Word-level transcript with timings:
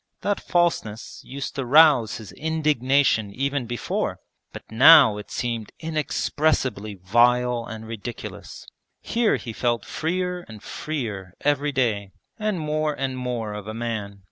That 0.21 0.39
falseness 0.39 1.21
used 1.23 1.53
to 1.53 1.63
rouse 1.63 2.17
his 2.17 2.31
indignation 2.31 3.31
even 3.35 3.67
before, 3.67 4.17
but 4.51 4.63
now 4.71 5.17
it 5.17 5.29
seemed 5.29 5.71
inexpressibly 5.79 6.95
vile 6.95 7.67
and 7.67 7.85
ridiculous. 7.87 8.65
Here 8.99 9.35
he 9.35 9.53
felt 9.53 9.85
freer 9.85 10.39
and 10.47 10.63
freer 10.63 11.35
every 11.41 11.71
day 11.71 12.13
and 12.39 12.59
more 12.59 12.95
and 12.95 13.15
more 13.15 13.53
of 13.53 13.67
a 13.67 13.75
man. 13.75 14.19